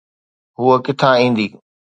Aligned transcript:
هوءَ 0.57 0.77
ڪٿان 0.85 1.13
ايندي؟ 1.19 1.47